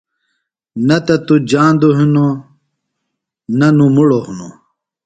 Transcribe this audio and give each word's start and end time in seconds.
نہ 0.87 0.97
تو 1.25 1.35
جاندوۡ 1.49 1.95
ہِنوۡ 1.97 2.33
نہ 3.59 3.67
نوۡ 3.77 3.91
مُڑو 3.95 4.19
ہِنوۡ۔ 4.25 4.53